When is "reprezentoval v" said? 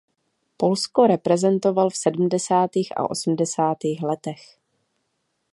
1.07-1.97